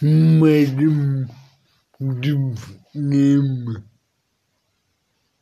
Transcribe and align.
Madam 0.00 1.26
Dubnam 1.98 3.82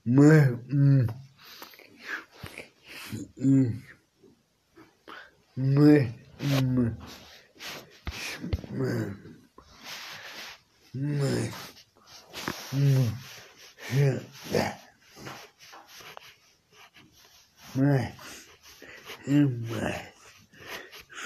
Mahmud 0.06 1.10
Mahmud 5.56 6.16
Mahmud 6.40 6.96
Mahmud 10.94 11.52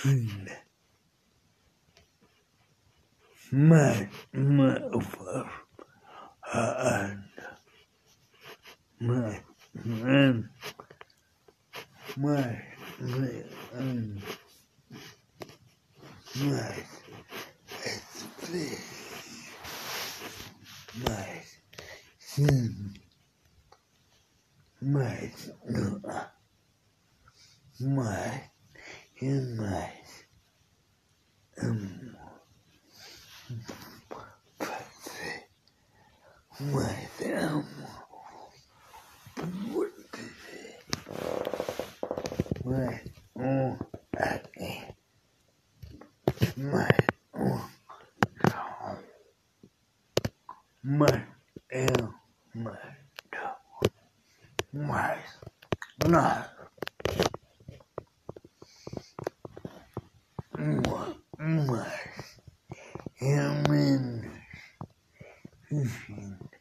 Mahmud 0.05 0.59
ما 3.53 4.09
ما 4.34 4.91
أفعل 4.98 5.51
الآن 6.55 7.23
ما 9.01 9.43
ما 9.84 10.45
ما 12.16 12.62
ما 13.01 14.21
ما 16.37 16.74
mais 20.95 21.59
sim. 22.19 22.93
Mais 24.82 25.52
não 25.66 26.01
mais 27.80 28.51
e 29.23 29.30
mais 29.57 30.27
amor 31.59 32.09
with 36.69 37.19
them. 37.19 37.65
Would 39.73 39.93
be? 40.13 40.21
My 42.65 43.01
own 43.39 43.79
acne, 44.19 44.85
my 46.57 46.91
own 47.35 47.61
dog, 48.45 48.99
my 50.85 51.23
ill, 51.73 52.15
my 52.55 52.77
dog, 53.33 53.91
my 54.73 55.16
not. 56.07 56.51
My, 60.59 61.15
my, 61.38 61.87
human 63.15 64.09
嗯。 66.09 66.59